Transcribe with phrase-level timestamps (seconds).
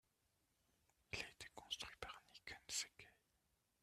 [1.13, 3.07] Il a été construit par Nikken Sekkei.